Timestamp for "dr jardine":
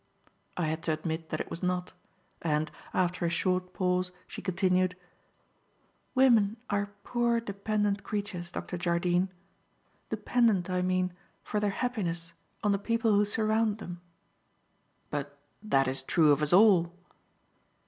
8.49-9.29